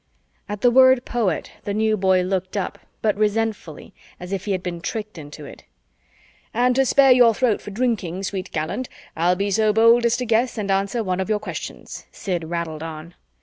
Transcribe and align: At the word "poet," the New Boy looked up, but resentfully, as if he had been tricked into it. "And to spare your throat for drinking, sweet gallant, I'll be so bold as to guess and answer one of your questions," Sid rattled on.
At 0.49 0.61
the 0.61 0.71
word 0.71 1.05
"poet," 1.05 1.51
the 1.63 1.75
New 1.75 1.95
Boy 1.95 2.23
looked 2.23 2.57
up, 2.57 2.79
but 3.03 3.15
resentfully, 3.15 3.93
as 4.19 4.33
if 4.33 4.45
he 4.45 4.51
had 4.51 4.63
been 4.63 4.81
tricked 4.81 5.15
into 5.19 5.45
it. 5.45 5.63
"And 6.55 6.75
to 6.75 6.87
spare 6.87 7.11
your 7.11 7.35
throat 7.35 7.61
for 7.61 7.69
drinking, 7.69 8.23
sweet 8.23 8.51
gallant, 8.51 8.89
I'll 9.15 9.35
be 9.35 9.51
so 9.51 9.71
bold 9.71 10.07
as 10.07 10.17
to 10.17 10.25
guess 10.25 10.57
and 10.57 10.71
answer 10.71 11.03
one 11.03 11.19
of 11.19 11.29
your 11.29 11.37
questions," 11.39 12.07
Sid 12.11 12.45
rattled 12.45 12.81
on. 12.81 13.13